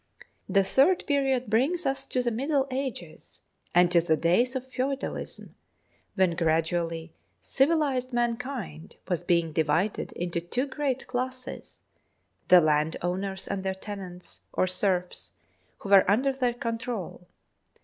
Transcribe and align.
THE 0.01 0.05
BOOK 0.15 0.17
OF 0.17 0.25
FAMOUS 0.25 0.47
SIEGES 0.47 0.55
The 0.55 0.75
third 0.75 1.07
period 1.07 1.47
brings 1.47 1.85
us 1.85 2.05
to 2.07 2.23
the 2.23 2.31
Middle 2.31 2.67
Ages 2.71 3.41
and 3.75 3.91
to 3.91 4.01
the 4.01 4.17
days 4.17 4.55
of 4.55 4.65
feudalism, 4.67 5.53
when 6.15 6.31
gradually 6.35 7.13
civ 7.43 7.69
ilised 7.69 8.11
mankind 8.11 8.95
was 9.07 9.21
being 9.21 9.53
divided 9.53 10.11
into 10.13 10.41
two 10.41 10.65
great 10.65 11.05
classes, 11.05 11.75
the 12.47 12.61
land 12.61 12.97
owners 13.03 13.47
and 13.47 13.63
their 13.63 13.75
tenants, 13.75 14.41
or 14.53 14.65
serfs, 14.65 15.33
who 15.81 15.89
were 15.89 16.09
under 16.09 16.33
their 16.33 16.55
control. 16.55 17.27